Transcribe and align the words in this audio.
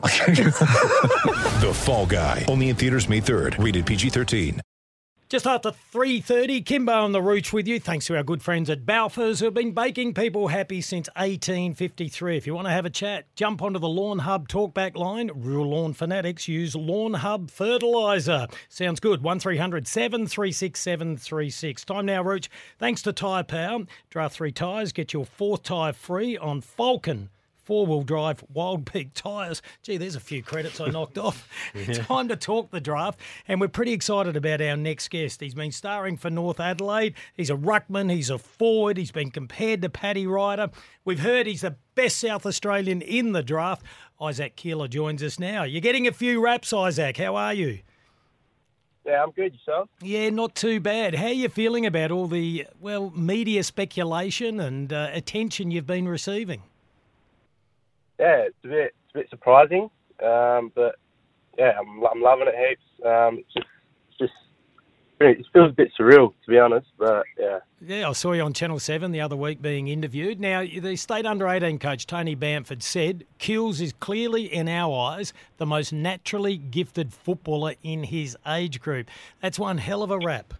The 1.60 1.72
Fall 1.74 2.06
Guy. 2.06 2.44
Only 2.48 2.70
in 2.70 2.76
theaters 2.76 3.08
May 3.08 3.20
3rd. 3.20 3.62
Rated 3.62 3.84
PG-13. 3.84 4.60
Just 5.30 5.46
after 5.46 5.70
3.30, 5.70 6.66
Kimbo 6.66 6.92
on 6.92 7.12
the 7.12 7.22
Rooch 7.22 7.52
with 7.52 7.68
you. 7.68 7.78
Thanks 7.78 8.06
to 8.06 8.16
our 8.16 8.24
good 8.24 8.42
friends 8.42 8.68
at 8.68 8.84
Balfours 8.84 9.38
who 9.38 9.44
have 9.44 9.54
been 9.54 9.70
baking 9.70 10.14
people 10.14 10.48
happy 10.48 10.80
since 10.80 11.08
1853. 11.14 12.36
If 12.36 12.48
you 12.48 12.54
want 12.54 12.66
to 12.66 12.72
have 12.72 12.84
a 12.84 12.90
chat, 12.90 13.26
jump 13.36 13.62
onto 13.62 13.78
the 13.78 13.88
Lawn 13.88 14.18
Hub 14.18 14.48
talkback 14.48 14.96
line. 14.96 15.30
Rural 15.32 15.70
lawn 15.70 15.92
fanatics 15.92 16.48
use 16.48 16.74
Lawn 16.74 17.14
Hub 17.14 17.48
fertiliser. 17.48 18.48
Sounds 18.68 18.98
good. 18.98 19.22
1300 19.22 19.86
736 19.86 20.80
736. 20.80 21.84
Time 21.84 22.06
now, 22.06 22.24
Rooch. 22.24 22.48
Thanks 22.80 23.00
to 23.02 23.12
Tyre 23.12 23.44
Power. 23.44 23.84
Draft 24.08 24.34
three 24.34 24.50
tyres. 24.50 24.90
Get 24.92 25.12
your 25.12 25.26
fourth 25.26 25.62
tyre 25.62 25.92
free 25.92 26.36
on 26.38 26.60
Falken 26.60 27.28
four 27.70 27.86
wheel 27.86 28.02
drive 28.02 28.42
Wild 28.52 28.84
Peak 28.84 29.14
tyres. 29.14 29.62
Gee, 29.84 29.96
there's 29.96 30.16
a 30.16 30.20
few 30.20 30.42
credits 30.42 30.80
I 30.80 30.88
knocked 30.88 31.16
off. 31.16 31.48
Time 31.94 32.26
to 32.26 32.34
talk 32.34 32.72
the 32.72 32.80
draft, 32.80 33.20
and 33.46 33.60
we're 33.60 33.68
pretty 33.68 33.92
excited 33.92 34.36
about 34.36 34.60
our 34.60 34.76
next 34.76 35.06
guest. 35.08 35.40
He's 35.40 35.54
been 35.54 35.70
starring 35.70 36.16
for 36.16 36.30
North 36.30 36.58
Adelaide. 36.58 37.14
He's 37.36 37.48
a 37.48 37.54
ruckman, 37.54 38.10
he's 38.10 38.28
a 38.28 38.38
forward, 38.38 38.96
he's 38.96 39.12
been 39.12 39.30
compared 39.30 39.82
to 39.82 39.88
Paddy 39.88 40.26
Ryder. 40.26 40.70
We've 41.04 41.20
heard 41.20 41.46
he's 41.46 41.60
the 41.60 41.76
best 41.94 42.18
South 42.18 42.44
Australian 42.44 43.02
in 43.02 43.34
the 43.34 43.42
draft. 43.44 43.86
Isaac 44.20 44.56
Keeler 44.56 44.88
joins 44.88 45.22
us 45.22 45.38
now. 45.38 45.62
You're 45.62 45.80
getting 45.80 46.08
a 46.08 46.12
few 46.12 46.42
raps, 46.42 46.72
Isaac. 46.72 47.18
How 47.18 47.36
are 47.36 47.54
you? 47.54 47.78
Yeah, 49.06 49.22
I'm 49.22 49.30
good. 49.30 49.54
Yourself? 49.54 49.88
Yeah, 50.02 50.28
not 50.30 50.56
too 50.56 50.80
bad. 50.80 51.14
How 51.14 51.26
are 51.26 51.32
you 51.32 51.48
feeling 51.48 51.86
about 51.86 52.10
all 52.10 52.26
the, 52.26 52.66
well, 52.80 53.12
media 53.12 53.62
speculation 53.62 54.58
and 54.58 54.92
uh, 54.92 55.10
attention 55.12 55.70
you've 55.70 55.86
been 55.86 56.08
receiving? 56.08 56.64
Yeah, 58.20 58.42
it's 58.42 58.56
a 58.64 58.68
bit, 58.68 58.94
it's 59.06 59.14
a 59.14 59.18
bit 59.18 59.30
surprising, 59.30 59.88
um, 60.22 60.70
but 60.74 60.96
yeah, 61.58 61.72
I'm, 61.80 62.04
I'm 62.04 62.20
loving 62.20 62.48
it 62.48 62.54
heaps. 62.54 62.82
Um, 63.02 63.38
it's 63.38 63.54
just, 63.54 63.66
it's 64.10 64.18
just, 64.18 64.32
it 65.20 65.46
feels 65.54 65.70
a 65.70 65.74
bit 65.74 65.90
surreal 65.98 66.34
to 66.44 66.50
be 66.50 66.58
honest, 66.58 66.86
but 66.98 67.24
yeah. 67.38 67.60
Yeah, 67.80 68.10
I 68.10 68.12
saw 68.12 68.32
you 68.32 68.42
on 68.42 68.52
Channel 68.52 68.78
7 68.78 69.10
the 69.10 69.22
other 69.22 69.36
week 69.36 69.62
being 69.62 69.88
interviewed. 69.88 70.38
Now, 70.38 70.62
the 70.62 70.96
state 70.96 71.24
under 71.24 71.48
18 71.48 71.78
coach, 71.78 72.06
Tony 72.06 72.34
Bamford, 72.34 72.82
said 72.82 73.24
Kills 73.38 73.80
is 73.80 73.94
clearly, 74.00 74.52
in 74.52 74.68
our 74.68 75.12
eyes, 75.12 75.32
the 75.56 75.64
most 75.64 75.90
naturally 75.90 76.58
gifted 76.58 77.14
footballer 77.14 77.72
in 77.82 78.02
his 78.04 78.36
age 78.46 78.82
group. 78.82 79.08
That's 79.40 79.58
one 79.58 79.78
hell 79.78 80.02
of 80.02 80.10
a 80.10 80.18
rap. 80.18 80.52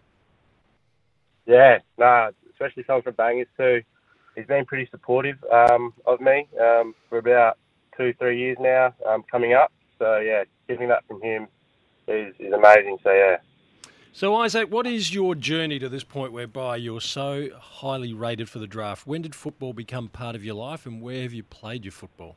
Yeah, 1.45 1.77
nah, 1.99 2.31
especially 2.53 2.81
coming 2.83 3.03
from 3.03 3.13
Bangers 3.13 3.47
too. 3.55 3.83
He's 4.35 4.45
been 4.45 4.65
pretty 4.65 4.87
supportive 4.91 5.37
um, 5.51 5.93
of 6.05 6.21
me 6.21 6.47
um, 6.59 6.95
for 7.09 7.17
about 7.17 7.57
two, 7.97 8.13
three 8.19 8.39
years 8.39 8.57
now, 8.59 8.93
um, 9.07 9.23
coming 9.29 9.53
up. 9.53 9.71
So 9.99 10.17
yeah, 10.17 10.43
getting 10.67 10.87
that 10.89 11.05
from 11.07 11.21
him 11.21 11.47
is, 12.07 12.33
is 12.39 12.53
amazing. 12.53 12.97
So 13.03 13.11
yeah. 13.11 13.37
So, 14.13 14.35
Isaac, 14.35 14.69
what 14.69 14.85
is 14.85 15.13
your 15.13 15.35
journey 15.35 15.79
to 15.79 15.87
this 15.87 16.03
point 16.03 16.33
whereby 16.33 16.75
you're 16.75 16.99
so 16.99 17.47
highly 17.57 18.13
rated 18.13 18.49
for 18.49 18.59
the 18.59 18.67
draft? 18.67 19.07
When 19.07 19.21
did 19.21 19.33
football 19.33 19.71
become 19.71 20.09
part 20.09 20.35
of 20.35 20.43
your 20.43 20.55
life 20.55 20.85
and 20.85 21.01
where 21.01 21.21
have 21.21 21.31
you 21.31 21.43
played 21.43 21.85
your 21.85 21.93
football? 21.93 22.35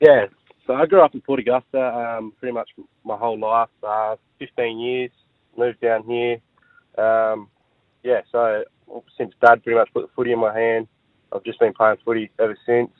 Yeah, 0.00 0.26
so 0.64 0.74
I 0.74 0.86
grew 0.86 1.00
up 1.00 1.14
in 1.14 1.22
Port 1.22 1.40
Augusta 1.40 1.80
um, 1.80 2.32
pretty 2.38 2.52
much 2.52 2.70
my 3.04 3.16
whole 3.16 3.38
life, 3.38 3.68
uh, 3.82 4.14
15 4.38 4.78
years, 4.78 5.10
moved 5.56 5.80
down 5.80 6.04
here. 6.04 6.38
Um, 6.96 7.48
yeah, 8.04 8.20
so 8.30 8.62
since 9.16 9.32
Dad 9.40 9.62
pretty 9.62 9.78
much 9.78 9.92
put 9.92 10.02
the 10.02 10.12
footy 10.14 10.32
in 10.32 10.38
my 10.38 10.58
hand, 10.58 10.88
I've 11.32 11.44
just 11.44 11.60
been 11.60 11.74
playing 11.74 11.96
footy 12.04 12.30
ever 12.38 12.56
since. 12.66 12.90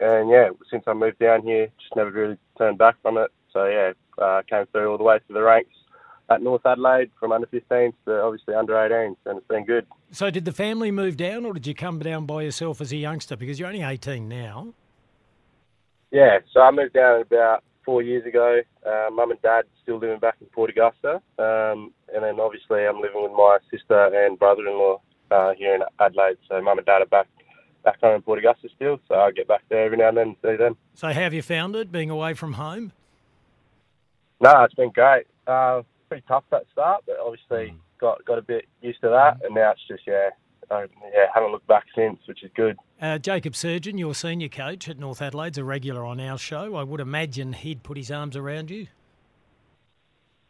And 0.00 0.28
yeah, 0.28 0.48
since 0.70 0.84
I 0.86 0.92
moved 0.92 1.18
down 1.18 1.42
here, 1.42 1.68
just 1.80 1.96
never 1.96 2.10
really 2.10 2.38
turned 2.58 2.78
back 2.78 2.96
from 3.02 3.16
it. 3.18 3.30
So 3.52 3.66
yeah, 3.66 3.92
uh, 4.22 4.42
came 4.48 4.66
through 4.66 4.90
all 4.90 4.98
the 4.98 5.04
way 5.04 5.18
through 5.26 5.34
the 5.34 5.42
ranks 5.42 5.70
at 6.30 6.42
North 6.42 6.64
Adelaide 6.64 7.10
from 7.18 7.32
under 7.32 7.46
15s 7.46 7.92
to 8.06 8.22
obviously 8.22 8.54
under 8.54 8.72
18s, 8.72 9.16
and 9.26 9.38
it's 9.38 9.46
been 9.46 9.64
good. 9.64 9.86
So, 10.10 10.30
did 10.30 10.44
the 10.44 10.52
family 10.52 10.90
move 10.90 11.16
down 11.16 11.44
or 11.44 11.52
did 11.52 11.66
you 11.66 11.74
come 11.74 11.98
down 11.98 12.26
by 12.26 12.42
yourself 12.42 12.80
as 12.80 12.92
a 12.92 12.96
youngster? 12.96 13.36
Because 13.36 13.58
you're 13.58 13.68
only 13.68 13.82
18 13.82 14.28
now. 14.28 14.72
Yeah, 16.10 16.38
so 16.52 16.60
I 16.60 16.70
moved 16.70 16.94
down 16.94 17.20
about 17.20 17.64
four 17.84 18.02
years 18.02 18.26
ago. 18.26 18.60
Uh, 18.86 19.10
Mum 19.12 19.30
and 19.30 19.42
Dad 19.42 19.64
still 19.82 19.98
living 19.98 20.18
back 20.18 20.36
in 20.40 20.46
Port 20.48 20.70
Augusta, 20.70 21.22
um, 21.38 21.92
and 22.12 22.22
then 22.22 22.40
obviously 22.40 22.86
I'm 22.86 23.00
living 23.00 23.22
with 23.22 23.32
my 23.32 23.58
sister 23.70 24.06
and 24.14 24.38
brother-in-law 24.38 25.00
uh, 25.30 25.54
here 25.54 25.74
in 25.74 25.82
Adelaide. 26.00 26.38
So 26.48 26.60
Mum 26.60 26.78
and 26.78 26.86
Dad 26.86 27.02
are 27.02 27.06
back 27.06 27.28
back 27.84 28.00
home 28.00 28.16
in 28.16 28.22
Port 28.22 28.38
Augusta 28.38 28.68
still, 28.74 28.98
so 29.08 29.14
I 29.14 29.30
get 29.30 29.46
back 29.46 29.62
there 29.68 29.84
every 29.84 29.98
now 29.98 30.08
and 30.08 30.16
then 30.16 30.26
and 30.28 30.36
see 30.42 30.56
them. 30.56 30.76
So, 30.94 31.08
how 31.08 31.20
have 31.20 31.34
you 31.34 31.42
found 31.42 31.76
it 31.76 31.92
being 31.92 32.10
away 32.10 32.34
from 32.34 32.54
home? 32.54 32.92
No, 34.40 34.64
it's 34.64 34.74
been 34.74 34.90
great. 34.90 35.26
Uh, 35.46 35.82
pretty 36.08 36.24
tough 36.26 36.44
at 36.52 36.64
start, 36.72 37.04
but 37.06 37.16
obviously 37.24 37.74
got 37.98 38.24
got 38.24 38.38
a 38.38 38.42
bit 38.42 38.66
used 38.80 39.00
to 39.02 39.08
that, 39.08 39.44
and 39.44 39.54
now 39.54 39.72
it's 39.72 39.86
just 39.86 40.02
yeah, 40.06 40.30
uh, 40.70 40.86
yeah, 41.12 41.26
haven't 41.34 41.52
looked 41.52 41.66
back 41.66 41.84
since, 41.94 42.18
which 42.26 42.42
is 42.42 42.50
good. 42.54 42.76
Uh, 43.00 43.18
Jacob 43.18 43.54
Surjan, 43.54 43.98
your 43.98 44.14
senior 44.14 44.48
coach 44.48 44.88
at 44.88 44.98
North 44.98 45.20
Adelaide's 45.20 45.58
a 45.58 45.64
regular 45.64 46.04
on 46.04 46.20
our 46.20 46.38
show. 46.38 46.76
I 46.76 46.82
would 46.82 47.00
imagine 47.00 47.52
he'd 47.52 47.82
put 47.82 47.96
his 47.96 48.10
arms 48.10 48.36
around 48.36 48.70
you. 48.70 48.86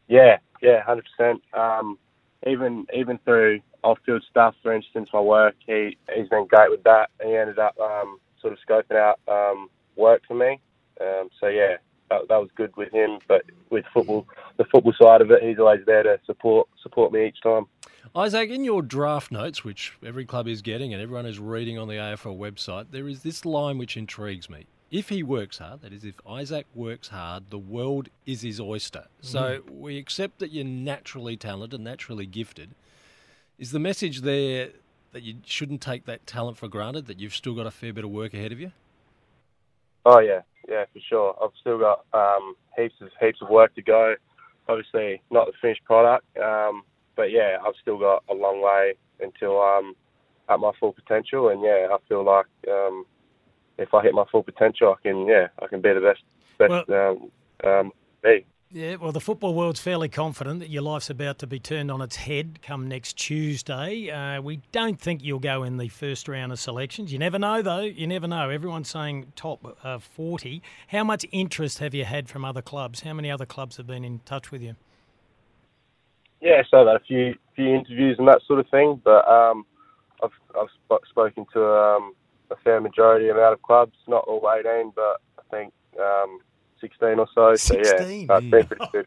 Yeah, 0.09 0.39
yeah, 0.61 0.83
hundred 0.83 1.07
percent. 1.17 1.43
Um, 1.53 1.99
even 2.47 2.87
even 2.95 3.19
through 3.25 3.61
off-field 3.83 4.25
stuff, 4.31 4.55
for 4.63 4.73
instance, 4.73 5.09
my 5.13 5.21
work, 5.21 5.55
he 5.67 5.97
he's 6.15 6.29
been 6.29 6.47
great 6.47 6.71
with 6.71 6.83
that. 6.85 7.11
He 7.23 7.35
ended 7.35 7.59
up 7.59 7.79
um, 7.81 8.19
sort 8.41 8.53
of 8.53 8.59
scoping 8.67 8.97
out 8.97 9.21
um, 9.29 9.69
work 9.97 10.23
for 10.27 10.35
me. 10.35 10.61
Um, 11.01 11.29
so 11.41 11.49
yeah, 11.49 11.77
that, 12.11 12.29
that 12.29 12.37
was 12.37 12.51
good 12.57 12.77
with 12.77 12.93
him. 12.93 13.19
But 13.29 13.43
with 13.71 13.85
football, 13.93 14.27
the 14.57 14.65
football 14.65 14.95
side 15.01 15.21
of 15.21 15.31
it, 15.31 15.43
he's 15.43 15.59
always 15.59 15.85
there 15.87 16.03
to 16.03 16.19
support 16.27 16.69
support 16.83 17.13
me 17.13 17.27
each 17.27 17.41
time. 17.43 17.67
Isaac, 18.17 18.49
in 18.51 18.63
your 18.63 18.81
draft 18.81 19.33
notes, 19.33 19.65
which 19.65 19.95
every 20.05 20.25
club 20.25 20.47
is 20.47 20.63
getting 20.63 20.95
and 20.95 21.03
everyone 21.03 21.27
is 21.27 21.41
reading 21.41 21.79
on 21.79 21.89
the 21.89 21.95
AFL 21.95 22.39
website, 22.39 22.93
there 22.93 23.09
is 23.09 23.25
this 23.25 23.45
line 23.45 23.77
which 23.77 23.97
intrigues 23.97 24.49
me. 24.49 24.67
If 24.93 25.09
he 25.09 25.25
works 25.25 25.59
hard, 25.59 25.81
that 25.83 25.93
is, 25.93 26.05
if 26.05 26.15
Isaac 26.25 26.67
works 26.77 27.09
hard, 27.09 27.51
the 27.51 27.59
world 27.59 28.11
is 28.25 28.43
his 28.43 28.61
oyster. 28.61 29.07
So 29.21 29.63
we 29.69 29.99
accept 29.99 30.39
that 30.39 30.53
you're 30.53 30.65
naturally 30.65 31.37
talented, 31.37 31.75
and 31.75 31.83
naturally 31.83 32.27
gifted. 32.27 32.77
Is 33.59 33.73
the 33.73 33.81
message 33.81 34.21
there 34.21 34.69
that 35.11 35.25
you 35.25 35.39
shouldn't 35.45 35.81
take 35.81 36.07
that 36.07 36.25
talent 36.25 36.57
for 36.57 36.69
granted, 36.69 37.07
that 37.07 37.19
you've 37.19 37.35
still 37.35 37.55
got 37.55 37.67
a 37.67 37.73
fair 37.73 37.93
bit 37.93 38.05
of 38.05 38.11
work 38.11 38.33
ahead 38.33 38.53
of 38.53 38.61
you? 38.61 38.71
Oh 40.07 40.21
yeah, 40.21 40.43
yeah, 40.69 40.85
for 40.93 41.01
sure. 41.01 41.37
I've 41.43 41.51
still 41.61 41.81
got 41.81 42.05
um, 42.13 42.55
heaps 42.77 42.95
of 43.01 43.09
heaps 43.21 43.43
of 43.43 43.49
work 43.49 43.75
to 43.75 43.83
go. 43.83 44.15
Obviously, 44.69 45.21
not 45.33 45.47
the 45.47 45.53
finished 45.61 45.83
product, 45.85 46.25
um, 46.39 46.85
but 47.17 47.31
yeah, 47.31 47.59
I've 47.65 47.75
still 47.81 47.99
got 47.99 48.23
a 48.29 48.35
long 48.35 48.63
way 48.63 48.95
until 49.21 49.61
I'm 49.61 49.95
at 50.49 50.61
my 50.61 50.73
full 50.79 50.93
potential. 50.93 51.49
And 51.49 51.63
yeah, 51.63 51.89
I 51.91 51.97
feel 52.09 52.25
like 52.25 52.47
um, 52.69 53.05
if 53.79 53.93
I 53.95 54.03
hit 54.03 54.15
my 54.15 54.25
full 54.31 54.43
potential, 54.43 54.95
I 54.99 55.03
can 55.03 55.27
yeah, 55.27 55.49
I 55.63 55.67
can 55.67 55.81
be 55.81 55.93
the 55.93 56.01
best 56.01 56.23
best 56.59 56.91
um, 56.91 57.31
um, 57.65 57.93
me. 58.23 58.45
Yeah, 58.75 58.97
well, 58.97 59.13
the 59.13 59.21
football 59.21 59.55
world's 59.55 59.79
fairly 59.79 60.09
confident 60.09 60.59
that 60.59 60.69
your 60.69 60.83
life's 60.83 61.09
about 61.09 61.39
to 61.39 61.47
be 61.47 61.61
turned 61.61 61.93
on 61.93 62.01
its 62.01 62.17
head 62.17 62.59
come 62.61 62.89
next 62.89 63.13
Tuesday. 63.13 64.11
Uh, 64.11 64.43
we 64.43 64.63
don't 64.73 65.01
think 65.01 65.23
you'll 65.23 65.39
go 65.39 65.63
in 65.63 65.77
the 65.77 65.87
first 65.87 66.27
round 66.27 66.51
of 66.51 66.59
selections. 66.59 67.13
You 67.13 67.21
never 67.21 67.39
know, 67.39 67.63
though. 67.63 67.83
You 67.83 68.09
never 68.09 68.27
know. 68.27 68.51
Everyone's 68.51 68.91
saying 68.91 69.33
top 69.37 69.79
uh, 69.85 70.01
40. 70.01 70.61
How 70.89 71.05
much 71.05 71.25
interest 71.31 71.79
have 71.79 71.95
you 71.95 72.05
had 72.05 72.29
from 72.29 72.45
other 72.45 72.63
clubs? 72.63 73.03
How 73.03 73.13
many 73.13 73.31
other 73.31 73.47
clubs 73.47 73.77
have 73.77 73.87
been 73.87 74.05
in 74.05 74.19
touch 74.25 74.51
with 74.51 74.61
you? 74.61 74.75
Yeah, 76.45 76.63
so 76.71 76.83
I've 76.83 76.87
had 76.87 76.97
a 76.97 77.05
few 77.05 77.35
few 77.57 77.75
interviews 77.75 78.17
and 78.19 78.29
that 78.29 78.43
sort 78.47 78.61
of 78.61 78.69
thing, 78.69 79.01
but 79.03 79.27
um, 79.27 79.65
I've 80.23 80.31
I've 80.55 80.69
sp- 80.77 81.09
spoken 81.09 81.47
to 81.55 81.65
um, 81.65 82.15
a 82.51 82.57
fair 82.57 82.83
majority 82.83 83.31
amount 83.31 83.55
of 83.55 83.63
clubs, 83.63 83.97
not 84.07 84.25
all 84.25 84.47
18, 84.47 84.93
but 84.95 85.23
I 85.39 85.43
think 85.51 85.73
um, 85.99 86.41
16 86.83 87.19
or 87.19 87.27
so. 87.35 87.55
So 87.55 87.83
16? 87.83 88.27
yeah, 88.29 88.37
it's 88.37 88.51
been 88.51 88.67
pretty 88.67 88.85
good. 88.93 89.07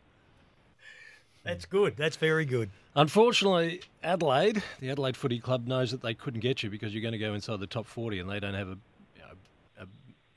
That's 1.43 1.65
good. 1.65 1.95
That's 1.95 2.17
very 2.17 2.43
good. 2.43 2.71
Unfortunately, 2.95 3.81
Adelaide, 4.03 4.63
the 4.79 4.89
Adelaide 4.89 5.15
Footy 5.15 5.39
Club, 5.39 5.67
knows 5.67 5.91
that 5.91 6.01
they 6.01 6.15
couldn't 6.15 6.39
get 6.39 6.63
you 6.63 6.71
because 6.71 6.93
you're 6.93 7.03
going 7.03 7.13
to 7.13 7.19
go 7.19 7.35
inside 7.35 7.59
the 7.59 7.67
top 7.67 7.85
40 7.85 8.19
and 8.19 8.29
they 8.29 8.39
don't 8.39 8.55
have 8.55 8.67
a, 8.67 8.77
you 9.15 9.21
know, 9.21 9.83
a 9.83 9.85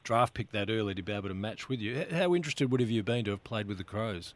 draft 0.05 0.35
pick 0.35 0.53
that 0.53 0.71
early 0.71 0.95
to 0.95 1.03
be 1.03 1.13
able 1.13 1.29
to 1.29 1.35
match 1.35 1.69
with 1.69 1.81
you. 1.81 2.07
How 2.13 2.35
interested 2.35 2.71
would 2.71 2.81
have 2.81 2.91
you 2.91 3.03
been 3.03 3.25
to 3.25 3.33
have 3.33 3.43
played 3.43 3.67
with 3.67 3.79
the 3.79 3.85
Crows? 3.85 4.35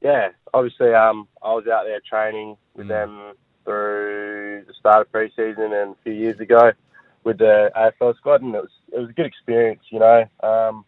Yeah, 0.00 0.28
obviously, 0.52 0.92
um, 0.92 1.28
I 1.42 1.52
was 1.54 1.66
out 1.66 1.84
there 1.84 2.00
training 2.00 2.56
with 2.74 2.88
them 2.88 3.34
through 3.64 4.64
the 4.66 4.74
start 4.74 5.06
of 5.06 5.12
pre-season 5.12 5.72
and 5.72 5.92
a 5.92 5.96
few 6.02 6.12
years 6.12 6.38
ago 6.40 6.72
with 7.24 7.38
the 7.38 7.70
AFL 7.74 8.16
squad, 8.16 8.42
and 8.42 8.54
it 8.54 8.60
was 8.60 8.70
it 8.92 8.98
was 8.98 9.10
a 9.10 9.12
good 9.12 9.26
experience, 9.26 9.82
you 9.90 9.98
know. 9.98 10.24
Um, 10.42 10.84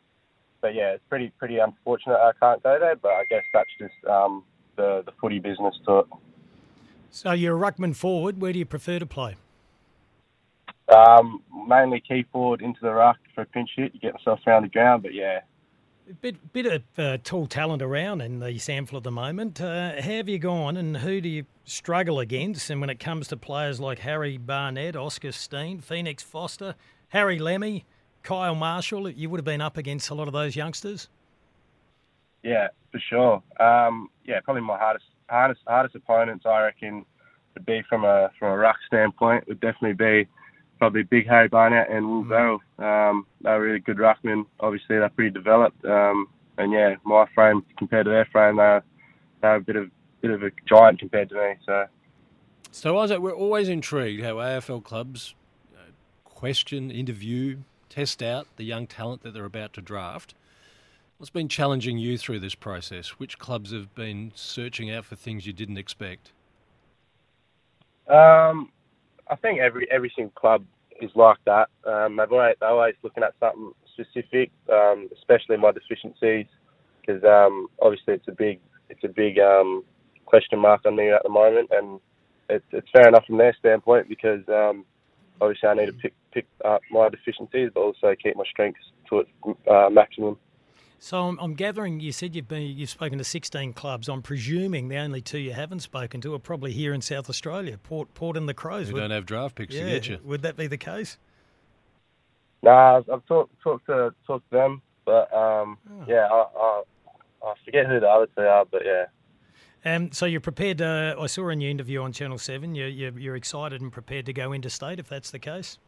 but 0.60 0.74
yeah, 0.74 0.92
it's 0.92 1.04
pretty 1.08 1.30
pretty 1.38 1.58
unfortunate 1.58 2.16
I 2.16 2.32
can't 2.40 2.62
go 2.62 2.78
there, 2.78 2.96
but 2.96 3.12
I 3.12 3.24
guess 3.28 3.44
that's 3.52 3.70
just 3.78 3.94
um, 4.08 4.44
the 4.76 5.02
the 5.06 5.12
footy 5.20 5.38
business 5.38 5.74
to 5.86 6.00
it. 6.00 6.06
So 7.10 7.32
you're 7.32 7.56
a 7.56 7.72
ruckman 7.72 7.96
forward. 7.96 8.40
Where 8.40 8.52
do 8.52 8.58
you 8.58 8.66
prefer 8.66 8.98
to 8.98 9.06
play? 9.06 9.36
Um, 10.94 11.42
mainly 11.68 12.00
key 12.00 12.26
forward 12.30 12.62
into 12.62 12.80
the 12.82 12.92
ruck 12.92 13.16
for 13.34 13.42
a 13.42 13.46
pinch 13.46 13.70
hit, 13.74 13.92
you 13.94 14.00
get 14.00 14.14
myself 14.14 14.40
around 14.46 14.62
the 14.62 14.68
ground, 14.68 15.02
but 15.02 15.14
yeah, 15.14 15.38
A 15.38 15.42
bit, 16.20 16.52
bit 16.52 16.66
of 16.66 16.82
uh, 16.98 17.18
tall 17.22 17.46
talent 17.46 17.82
around 17.82 18.20
in 18.20 18.38
the 18.40 18.52
SANFL 18.52 18.94
at 18.94 19.02
the 19.02 19.10
moment. 19.10 19.60
Uh, 19.60 20.00
how 20.00 20.10
have 20.10 20.28
you 20.28 20.38
gone, 20.38 20.76
and 20.76 20.98
who 20.98 21.20
do 21.20 21.28
you 21.28 21.46
struggle 21.64 22.20
against? 22.20 22.70
And 22.70 22.80
when 22.80 22.90
it 22.90 22.98
comes 22.98 23.28
to 23.28 23.36
players 23.36 23.80
like 23.80 24.00
Harry 24.00 24.36
Barnett, 24.36 24.96
Oscar 24.96 25.32
Steen, 25.32 25.80
Phoenix 25.80 26.22
Foster, 26.22 26.74
Harry 27.08 27.38
Lemmey, 27.38 27.84
Kyle 28.22 28.54
Marshall, 28.54 29.08
you 29.10 29.30
would 29.30 29.38
have 29.38 29.44
been 29.44 29.60
up 29.60 29.76
against 29.76 30.10
a 30.10 30.14
lot 30.14 30.26
of 30.26 30.32
those 30.32 30.56
youngsters. 30.56 31.08
Yeah, 32.42 32.68
for 32.92 33.00
sure. 33.00 33.42
Um, 33.58 34.10
yeah, 34.24 34.40
probably 34.40 34.62
my 34.62 34.78
hardest 34.78 35.06
hardest 35.28 35.60
hardest 35.66 35.96
opponents 35.96 36.46
I 36.46 36.62
reckon 36.62 37.04
would 37.54 37.66
be 37.66 37.82
from 37.88 38.04
a 38.04 38.30
from 38.38 38.52
a 38.52 38.56
ruck 38.56 38.76
standpoint 38.86 39.48
would 39.48 39.60
definitely 39.60 39.94
be 39.94 40.28
probably 40.78 41.02
Big 41.02 41.26
Harry 41.26 41.48
Barnett 41.48 41.90
and 41.90 42.08
Will 42.08 42.24
Verrall. 42.24 42.60
Um, 42.78 43.26
they're 43.40 43.60
really 43.60 43.78
good 43.78 43.98
ruckmen. 43.98 44.46
Obviously, 44.60 44.98
they're 44.98 45.08
pretty 45.08 45.30
developed. 45.30 45.84
Um, 45.84 46.28
and 46.58 46.72
yeah, 46.72 46.96
my 47.04 47.26
frame 47.34 47.64
compared 47.78 48.06
to 48.06 48.10
their 48.10 48.26
frame, 48.26 48.56
they're 48.56 48.82
they're 49.42 49.56
a 49.56 49.60
bit 49.60 49.76
of 49.76 49.90
bit 50.20 50.30
of 50.30 50.42
a 50.42 50.50
giant 50.66 50.98
compared 50.98 51.28
to 51.30 51.34
me. 51.34 51.54
So 51.64 51.86
So, 52.70 52.98
Isaac, 52.98 53.20
we're 53.20 53.32
always 53.32 53.68
intrigued 53.68 54.22
how 54.22 54.34
AFL 54.34 54.82
clubs 54.82 55.34
uh, 55.74 55.90
question, 56.24 56.90
interview, 56.90 57.58
test 57.88 58.22
out 58.22 58.46
the 58.56 58.64
young 58.64 58.86
talent 58.86 59.22
that 59.22 59.34
they're 59.34 59.44
about 59.44 59.72
to 59.74 59.80
draft. 59.80 60.34
What's 61.18 61.30
been 61.30 61.48
challenging 61.48 61.96
you 61.96 62.18
through 62.18 62.40
this 62.40 62.54
process? 62.54 63.18
Which 63.18 63.38
clubs 63.38 63.72
have 63.72 63.94
been 63.94 64.32
searching 64.34 64.90
out 64.90 65.06
for 65.06 65.16
things 65.16 65.46
you 65.46 65.54
didn't 65.54 65.78
expect? 65.78 66.32
Um, 68.06 68.70
I 69.28 69.36
think 69.36 69.60
every 69.60 69.88
every 69.90 70.12
single 70.14 70.32
club 70.32 70.64
is 71.00 71.10
like 71.14 71.38
that. 71.46 71.68
Um, 71.86 72.16
they've 72.16 72.30
always, 72.30 72.56
they're 72.60 72.68
always 72.70 72.94
looking 73.02 73.22
at 73.22 73.34
something 73.40 73.72
specific, 73.92 74.50
um, 74.72 75.08
especially 75.16 75.56
my 75.56 75.72
deficiencies, 75.72 76.46
because 77.00 77.22
um, 77.24 77.68
obviously 77.80 78.14
it's 78.14 78.28
a 78.28 78.32
big 78.32 78.60
it's 78.88 79.04
a 79.04 79.08
big 79.08 79.38
um, 79.38 79.84
question 80.24 80.58
mark 80.58 80.82
on 80.86 80.96
me 80.96 81.10
at 81.10 81.22
the 81.22 81.28
moment, 81.28 81.70
and 81.72 82.00
it's 82.48 82.64
it's 82.72 82.88
fair 82.92 83.08
enough 83.08 83.24
from 83.26 83.38
their 83.38 83.54
standpoint 83.58 84.08
because 84.08 84.42
um, 84.48 84.84
obviously 85.40 85.68
I 85.68 85.74
need 85.74 85.86
to 85.86 85.92
pick 85.92 86.14
pick 86.32 86.46
up 86.64 86.82
my 86.90 87.08
deficiencies, 87.08 87.70
but 87.74 87.80
also 87.80 88.14
keep 88.22 88.36
my 88.36 88.44
strengths 88.50 88.80
to 89.10 89.20
its 89.20 89.30
uh, 89.70 89.88
maximum. 89.90 90.38
So 90.98 91.28
I'm, 91.28 91.38
I'm 91.38 91.54
gathering 91.54 92.00
you 92.00 92.12
said 92.12 92.34
you've 92.34 92.48
been 92.48 92.62
you've 92.62 92.90
spoken 92.90 93.18
to 93.18 93.24
16 93.24 93.74
clubs. 93.74 94.08
I'm 94.08 94.22
presuming 94.22 94.88
the 94.88 94.96
only 94.96 95.20
two 95.20 95.38
you 95.38 95.52
haven't 95.52 95.80
spoken 95.80 96.20
to 96.22 96.34
are 96.34 96.38
probably 96.38 96.72
here 96.72 96.94
in 96.94 97.02
South 97.02 97.28
Australia, 97.28 97.78
Port 97.78 98.12
Port 98.14 98.36
and 98.36 98.48
the 98.48 98.54
Crows. 98.54 98.88
We 98.88 98.94
Would- 98.94 99.00
don't 99.00 99.10
have 99.10 99.26
draft 99.26 99.54
picks 99.56 99.74
yeah, 99.74 99.84
to 99.84 99.90
get 99.90 100.08
you. 100.08 100.18
would 100.24 100.42
that 100.42 100.56
be 100.56 100.66
the 100.66 100.78
case? 100.78 101.18
Nah, 102.62 102.96
I've, 102.98 103.10
I've 103.10 103.26
talked 103.26 103.52
talked 103.62 103.86
to 103.86 104.14
talked 104.26 104.50
to 104.50 104.56
them, 104.56 104.82
but 105.04 105.32
um, 105.32 105.78
yeah, 106.08 106.26
I, 106.30 106.46
I 106.58 106.82
I 107.44 107.54
forget 107.64 107.86
who 107.86 108.00
the 108.00 108.08
other 108.08 108.26
two 108.34 108.42
are, 108.42 108.64
but 108.64 108.82
yeah. 108.84 109.04
Um, 109.84 110.10
so 110.10 110.26
you're 110.26 110.40
prepared. 110.40 110.82
Uh, 110.82 111.14
I 111.20 111.26
saw 111.26 111.48
in 111.50 111.60
your 111.60 111.70
interview 111.70 112.02
on 112.02 112.12
Channel 112.12 112.38
Seven. 112.38 112.74
You're, 112.74 112.88
you're 112.88 113.18
you're 113.18 113.36
excited 113.36 113.80
and 113.80 113.92
prepared 113.92 114.26
to 114.26 114.32
go 114.32 114.52
interstate 114.52 114.98
if 114.98 115.08
that's 115.08 115.30
the 115.30 115.38
case. 115.38 115.78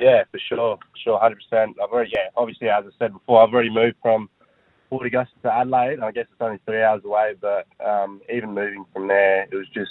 Yeah, 0.00 0.24
for 0.30 0.38
sure, 0.38 0.78
sure, 1.02 1.18
hundred 1.18 1.40
percent. 1.48 1.76
I've 1.82 1.90
already, 1.90 2.12
yeah, 2.14 2.28
obviously, 2.36 2.68
as 2.68 2.84
I 2.86 2.90
said 2.98 3.12
before, 3.12 3.42
I've 3.42 3.52
already 3.52 3.70
moved 3.70 3.96
from 4.02 4.28
Port 4.90 5.06
Augusta 5.06 5.34
to 5.42 5.52
Adelaide. 5.52 6.00
I 6.00 6.12
guess 6.12 6.26
it's 6.30 6.40
only 6.40 6.58
three 6.66 6.82
hours 6.82 7.02
away, 7.04 7.34
but 7.40 7.66
um, 7.84 8.20
even 8.32 8.52
moving 8.52 8.84
from 8.92 9.08
there, 9.08 9.44
it 9.44 9.54
was 9.54 9.66
just 9.72 9.90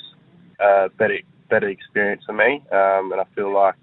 a 0.59 0.89
better, 0.97 1.17
better 1.49 1.69
experience 1.69 2.23
for 2.25 2.33
me, 2.33 2.61
um, 2.71 3.11
and 3.11 3.19
I 3.19 3.25
feel 3.35 3.53
like 3.53 3.75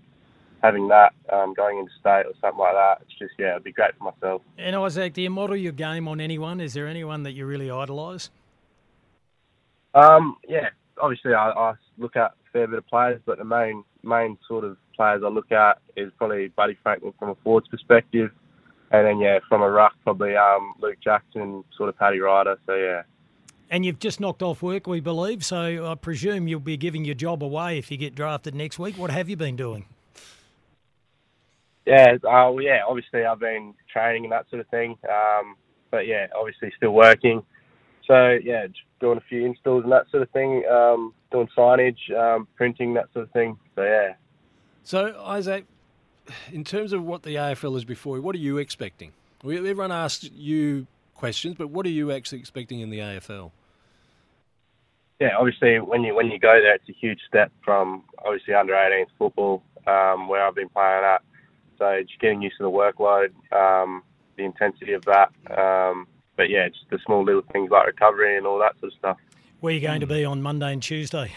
having 0.62 0.86
that 0.88 1.12
um, 1.32 1.54
going 1.54 1.78
into 1.78 1.90
state 1.98 2.24
or 2.24 2.32
something 2.40 2.58
like 2.58 2.74
that, 2.74 2.98
it's 3.02 3.18
just 3.18 3.32
yeah, 3.38 3.52
it'd 3.52 3.64
be 3.64 3.72
great 3.72 3.90
for 3.98 4.12
myself. 4.12 4.42
And 4.56 4.76
Isaac, 4.76 5.14
do 5.14 5.22
you 5.22 5.30
model 5.30 5.56
your 5.56 5.72
game 5.72 6.06
on 6.06 6.20
anyone? 6.20 6.60
Is 6.60 6.74
there 6.74 6.86
anyone 6.86 7.24
that 7.24 7.32
you 7.32 7.46
really 7.46 7.70
idolise? 7.70 8.30
Um, 9.94 10.36
yeah, 10.48 10.70
obviously, 11.00 11.34
I, 11.34 11.50
I 11.50 11.74
look 11.98 12.16
at 12.16 12.32
a 12.32 12.50
fair 12.52 12.66
bit 12.66 12.78
of 12.78 12.86
players, 12.86 13.20
but 13.24 13.38
the 13.38 13.44
main 13.44 13.84
main 14.02 14.36
sort 14.48 14.64
of 14.64 14.76
players 14.96 15.22
I 15.24 15.28
look 15.28 15.52
at 15.52 15.78
is 15.96 16.10
probably 16.18 16.48
Buddy 16.48 16.76
Franklin 16.82 17.12
from 17.18 17.30
a 17.30 17.34
forwards 17.36 17.68
perspective, 17.68 18.30
and 18.90 19.06
then 19.06 19.18
yeah, 19.18 19.38
from 19.48 19.62
a 19.62 19.70
ruck 19.70 19.94
probably 20.04 20.36
um, 20.36 20.74
Luke 20.80 20.98
Jackson, 21.02 21.64
sort 21.76 21.88
of 21.88 21.98
Paddy 21.98 22.20
Ryder. 22.20 22.58
So 22.66 22.74
yeah. 22.74 23.02
And 23.70 23.86
you've 23.86 23.98
just 23.98 24.20
knocked 24.20 24.42
off 24.42 24.60
work, 24.60 24.86
we 24.86 25.00
believe. 25.00 25.42
So 25.42 25.90
I 25.90 25.94
presume 25.94 26.46
you'll 26.46 26.60
be 26.60 26.76
giving 26.76 27.06
your 27.06 27.14
job 27.14 27.42
away 27.42 27.78
if 27.78 27.90
you 27.90 27.96
get 27.96 28.14
drafted 28.14 28.54
next 28.54 28.78
week. 28.78 28.98
What 28.98 29.10
have 29.10 29.30
you 29.30 29.36
been 29.36 29.56
doing? 29.56 29.86
Yeah, 31.86 32.16
uh, 32.22 32.54
yeah. 32.58 32.80
Obviously, 32.86 33.24
I've 33.24 33.40
been 33.40 33.72
training 33.90 34.24
and 34.24 34.32
that 34.32 34.48
sort 34.50 34.60
of 34.60 34.68
thing. 34.68 34.98
Um, 35.08 35.56
but 35.90 36.06
yeah, 36.06 36.26
obviously 36.36 36.72
still 36.76 36.92
working. 36.92 37.42
So 38.06 38.38
yeah, 38.42 38.66
just 38.66 38.80
doing 39.00 39.18
a 39.18 39.22
few 39.22 39.46
installs 39.46 39.84
and 39.84 39.92
that 39.92 40.10
sort 40.10 40.22
of 40.22 40.30
thing. 40.30 40.64
Um, 40.70 41.14
doing 41.32 41.48
signage, 41.56 42.10
um, 42.16 42.46
printing, 42.56 42.94
that 42.94 43.12
sort 43.12 43.24
of 43.24 43.30
thing. 43.32 43.58
So 43.74 43.82
yeah. 43.82 44.14
So, 44.84 45.20
Isaac, 45.24 45.64
in 46.52 46.64
terms 46.64 46.92
of 46.92 47.04
what 47.04 47.22
the 47.22 47.36
AFL 47.36 47.76
is 47.76 47.84
before, 47.84 48.16
you, 48.16 48.22
what 48.22 48.34
are 48.34 48.40
you 48.40 48.58
expecting? 48.58 49.12
Everyone 49.44 49.92
asks 49.92 50.30
you 50.32 50.86
questions, 51.14 51.56
but 51.56 51.70
what 51.70 51.86
are 51.86 51.90
you 51.90 52.12
actually 52.12 52.38
expecting 52.38 52.80
in 52.80 52.90
the 52.90 52.98
AFL? 52.98 53.50
yeah, 55.22 55.36
obviously 55.38 55.78
when 55.78 56.02
you 56.02 56.16
when 56.16 56.32
you 56.32 56.38
go 56.40 56.58
there, 56.60 56.74
it's 56.74 56.88
a 56.88 56.92
huge 56.92 57.20
step 57.28 57.52
from 57.64 58.02
obviously 58.24 58.54
under 58.54 58.72
18s 58.72 59.06
football 59.16 59.62
um, 59.86 60.26
where 60.26 60.44
I've 60.44 60.56
been 60.56 60.68
playing 60.68 61.04
at. 61.04 61.22
So 61.78 62.02
just 62.02 62.18
getting 62.18 62.42
used 62.42 62.56
to 62.58 62.64
the 62.64 62.70
workload, 62.70 63.30
um, 63.52 64.02
the 64.36 64.42
intensity 64.42 64.94
of 64.94 65.04
that. 65.04 65.30
Um, 65.56 66.08
but 66.36 66.50
yeah, 66.50 66.68
just 66.68 66.90
the 66.90 66.98
small 67.06 67.24
little 67.24 67.44
things 67.52 67.70
like 67.70 67.86
recovery 67.86 68.36
and 68.36 68.48
all 68.48 68.58
that 68.58 68.74
sort 68.80 68.92
of 68.92 68.98
stuff. 68.98 69.16
Where 69.62 69.70
are 69.70 69.74
you 69.76 69.80
going 69.80 70.00
to 70.00 70.08
be 70.08 70.24
on 70.24 70.42
Monday 70.42 70.72
and 70.72 70.82
Tuesday? 70.82 71.30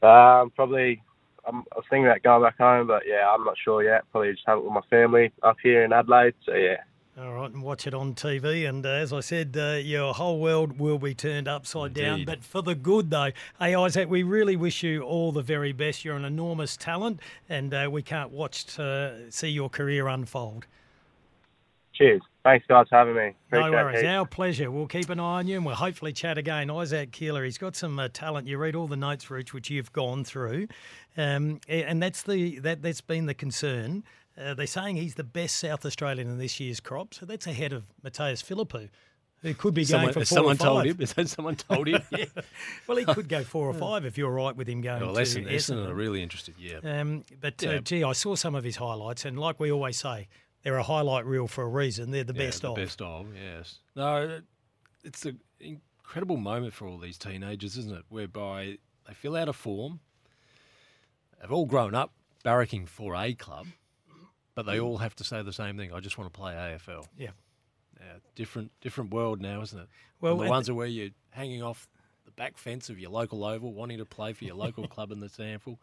Um, 0.00 0.52
probably, 0.54 1.02
I'm, 1.44 1.64
I 1.72 1.78
was 1.78 1.84
thinking 1.90 2.06
about 2.06 2.22
going 2.22 2.42
back 2.44 2.56
home, 2.56 2.86
but 2.86 3.02
yeah, 3.04 3.28
I'm 3.28 3.42
not 3.42 3.56
sure 3.64 3.82
yet. 3.82 4.04
Probably 4.12 4.30
just 4.30 4.44
have 4.46 4.58
it 4.58 4.64
with 4.64 4.72
my 4.72 4.80
family 4.88 5.32
up 5.42 5.56
here 5.60 5.82
in 5.82 5.92
Adelaide. 5.92 6.34
So 6.46 6.54
yeah. 6.54 6.76
All 7.18 7.32
right, 7.32 7.50
and 7.50 7.64
watch 7.64 7.88
it 7.88 7.94
on 7.94 8.14
TV. 8.14 8.68
And 8.68 8.86
uh, 8.86 8.90
as 8.90 9.12
I 9.12 9.18
said, 9.18 9.56
uh, 9.58 9.80
your 9.82 10.14
whole 10.14 10.38
world 10.38 10.78
will 10.78 11.00
be 11.00 11.16
turned 11.16 11.48
upside 11.48 11.94
down, 11.94 12.24
but 12.24 12.44
for 12.44 12.62
the 12.62 12.76
good, 12.76 13.10
though. 13.10 13.32
Hey, 13.58 13.74
Isaac, 13.74 14.08
we 14.08 14.22
really 14.22 14.54
wish 14.54 14.84
you 14.84 15.02
all 15.02 15.32
the 15.32 15.42
very 15.42 15.72
best. 15.72 16.04
You're 16.04 16.14
an 16.14 16.24
enormous 16.24 16.76
talent, 16.76 17.18
and 17.48 17.74
uh, 17.74 17.88
we 17.90 18.02
can't 18.02 18.30
watch 18.30 18.66
to 18.76 19.16
see 19.30 19.48
your 19.48 19.68
career 19.68 20.06
unfold. 20.06 20.68
Cheers. 22.02 22.22
Thanks 22.44 22.66
guys 22.68 22.86
for 22.88 22.96
having 22.96 23.14
me. 23.14 23.34
No 23.52 23.58
Appreciate 23.60 23.68
it 23.68 23.84
worries. 23.84 24.00
heaps. 24.00 24.08
Our 24.08 24.26
pleasure. 24.26 24.70
We'll 24.72 24.86
keep 24.88 25.08
an 25.10 25.20
eye 25.20 25.38
on 25.38 25.46
you 25.46 25.56
and 25.56 25.64
we'll 25.64 25.76
hopefully 25.76 26.12
chat 26.12 26.36
again. 26.38 26.68
Isaac 26.68 27.12
Keeler, 27.12 27.44
he's 27.44 27.58
got 27.58 27.76
some 27.76 27.96
uh, 28.00 28.08
talent. 28.12 28.48
You 28.48 28.58
read 28.58 28.74
all 28.74 28.88
the 28.88 28.96
notes, 28.96 29.30
Rich, 29.30 29.54
which 29.54 29.70
you've 29.70 29.92
gone 29.92 30.24
through. 30.24 30.66
Um, 31.16 31.60
and 31.68 32.02
that's 32.02 32.22
the 32.22 32.58
that, 32.60 32.82
that's 32.82 33.00
been 33.00 33.26
the 33.26 33.34
concern. 33.34 34.02
Uh, 34.36 34.54
they're 34.54 34.66
saying 34.66 34.96
he's 34.96 35.14
the 35.14 35.22
best 35.22 35.58
South 35.58 35.84
Australian 35.86 36.26
in 36.28 36.38
this 36.38 36.58
year's 36.58 36.80
crop, 36.80 37.14
so 37.14 37.24
that's 37.26 37.46
ahead 37.46 37.72
of 37.72 37.84
Mattaes 38.02 38.42
Phillipou, 38.42 38.88
who 39.42 39.52
could 39.54 39.74
be 39.74 39.84
Someone, 39.84 40.06
going 40.06 40.14
for 40.14 40.20
four 40.20 40.24
someone 40.24 40.54
or 40.54 40.58
five. 40.58 40.66
told 40.66 40.86
him? 40.86 40.96
Is 41.00 41.12
that 41.12 41.28
someone 41.28 41.54
told 41.56 41.86
him? 41.86 42.00
yeah. 42.10 42.24
Well, 42.88 42.96
he 42.96 43.04
could 43.04 43.28
go 43.28 43.44
four 43.44 43.68
or 43.68 43.74
five 43.74 44.06
if 44.06 44.16
you're 44.16 44.30
right 44.32 44.56
with 44.56 44.66
him 44.68 44.80
going 44.80 45.02
Well, 45.02 45.14
to 45.14 45.20
Essendon, 45.20 45.52
Essendon 45.52 45.84
Essendon. 45.84 45.88
are 45.90 45.94
really 45.94 46.22
interested, 46.22 46.54
yeah. 46.58 46.78
Um, 46.82 47.24
but 47.40 47.62
uh, 47.64 47.80
gee, 47.80 48.02
I 48.02 48.12
saw 48.12 48.34
some 48.34 48.54
of 48.54 48.64
his 48.64 48.76
highlights, 48.76 49.26
and 49.26 49.38
like 49.38 49.60
we 49.60 49.70
always 49.70 49.98
say, 49.98 50.28
they're 50.62 50.76
a 50.76 50.82
highlight 50.82 51.26
reel 51.26 51.46
for 51.48 51.64
a 51.64 51.68
reason. 51.68 52.10
They're 52.10 52.24
the 52.24 52.32
Yeah, 52.34 52.46
best 52.46 52.62
the 52.62 52.70
of. 52.70 52.76
best 52.76 53.02
of, 53.02 53.26
yes. 53.34 53.78
No, 53.96 54.40
it's 55.04 55.24
an 55.26 55.40
incredible 55.60 56.36
moment 56.36 56.72
for 56.74 56.86
all 56.86 56.98
these 56.98 57.18
teenagers, 57.18 57.76
isn't 57.76 57.94
it? 57.96 58.04
Whereby 58.08 58.78
they 59.06 59.14
fill 59.14 59.36
out 59.36 59.48
a 59.48 59.52
form. 59.52 60.00
They've 61.40 61.52
all 61.52 61.66
grown 61.66 61.94
up 61.94 62.12
barracking 62.44 62.86
for 62.88 63.14
a 63.16 63.34
club, 63.34 63.66
but 64.54 64.66
they 64.66 64.78
all 64.78 64.98
have 64.98 65.16
to 65.16 65.24
say 65.24 65.42
the 65.42 65.52
same 65.52 65.76
thing. 65.76 65.92
I 65.92 66.00
just 66.00 66.18
want 66.18 66.32
to 66.32 66.38
play 66.38 66.54
AFL. 66.54 67.06
Yeah. 67.16 67.30
Yeah, 68.00 68.14
different 68.34 68.72
different 68.80 69.12
world 69.12 69.40
now, 69.40 69.60
isn't 69.62 69.78
it? 69.78 69.86
Well, 70.20 70.32
Well, 70.32 70.36
the 70.38 70.42
and- 70.44 70.50
ones 70.50 70.68
are 70.68 70.74
where 70.74 70.86
you're 70.88 71.10
hanging 71.30 71.62
off 71.62 71.88
the 72.24 72.32
back 72.32 72.58
fence 72.58 72.90
of 72.90 72.98
your 72.98 73.10
local 73.10 73.44
oval, 73.44 73.72
wanting 73.72 73.98
to 73.98 74.04
play 74.04 74.32
for 74.32 74.44
your 74.44 74.54
local 74.56 74.86
club 74.88 75.10
in 75.12 75.20
the 75.20 75.28
SANFL, 75.28 75.78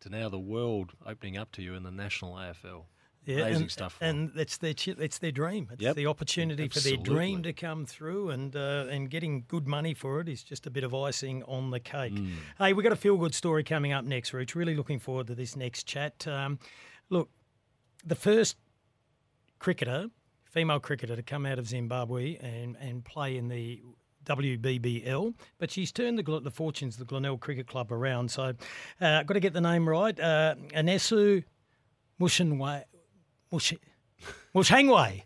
to 0.00 0.08
now 0.10 0.28
the 0.30 0.38
world 0.38 0.92
opening 1.06 1.36
up 1.36 1.52
to 1.52 1.62
you 1.62 1.74
in 1.74 1.82
the 1.82 1.90
national 1.90 2.34
AFL. 2.34 2.84
Yeah, 3.28 3.42
Amazing 3.42 3.62
and, 3.64 3.70
stuff. 3.70 3.98
And 4.00 4.32
it's 4.36 4.56
their 4.56 4.72
it's 4.86 5.18
their 5.18 5.30
dream. 5.30 5.68
It's 5.70 5.82
Yep. 5.82 5.96
the 5.96 6.06
opportunity 6.06 6.66
for 6.66 6.80
their 6.80 6.96
dream 6.96 7.42
to 7.42 7.52
come 7.52 7.84
through, 7.84 8.30
and 8.30 8.56
uh, 8.56 8.86
and 8.88 9.10
getting 9.10 9.44
good 9.48 9.68
money 9.68 9.92
for 9.92 10.20
it 10.20 10.30
is 10.30 10.42
just 10.42 10.66
a 10.66 10.70
bit 10.70 10.82
of 10.82 10.94
icing 10.94 11.42
on 11.42 11.70
the 11.70 11.78
cake. 11.78 12.14
Mm. 12.14 12.36
Hey, 12.56 12.72
we've 12.72 12.82
got 12.82 12.94
a 12.94 12.96
feel 12.96 13.18
good 13.18 13.34
story 13.34 13.62
coming 13.64 13.92
up 13.92 14.06
next, 14.06 14.32
Rooch. 14.32 14.54
Really 14.54 14.74
looking 14.74 14.98
forward 14.98 15.26
to 15.26 15.34
this 15.34 15.56
next 15.56 15.84
chat. 15.86 16.26
Um, 16.26 16.58
look, 17.10 17.28
the 18.02 18.14
first 18.14 18.56
cricketer, 19.58 20.08
female 20.46 20.80
cricketer, 20.80 21.14
to 21.14 21.22
come 21.22 21.44
out 21.44 21.58
of 21.58 21.68
Zimbabwe 21.68 22.36
and 22.36 22.76
and 22.80 23.04
play 23.04 23.36
in 23.36 23.48
the 23.48 23.82
WBBL, 24.24 25.34
but 25.58 25.70
she's 25.70 25.92
turned 25.92 26.18
the, 26.18 26.40
the 26.40 26.50
fortunes 26.50 26.94
of 26.94 27.00
the 27.00 27.04
Glenelg 27.04 27.42
Cricket 27.42 27.66
Club 27.66 27.92
around. 27.92 28.30
So, 28.30 28.42
uh, 28.44 28.54
I've 29.02 29.26
got 29.26 29.34
to 29.34 29.40
get 29.40 29.52
the 29.52 29.60
name 29.60 29.86
right. 29.86 30.18
Uh, 30.18 30.54
Anesu 30.74 31.44
Mushinwe, 33.52 33.78
Mush, 34.54 34.70
Mushangwe. 34.70 35.22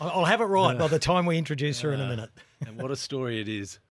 I'll 0.00 0.10
I'll 0.10 0.24
have 0.24 0.40
it 0.40 0.44
right 0.44 0.76
by 0.78 0.88
the 0.88 0.98
time 0.98 1.26
we 1.26 1.38
introduce 1.38 1.80
her 1.80 1.92
in 1.92 2.00
a 2.00 2.08
minute. 2.08 2.30
and 2.66 2.80
what 2.80 2.90
a 2.90 2.96
story 2.96 3.40
it 3.40 3.48
is. 3.48 3.78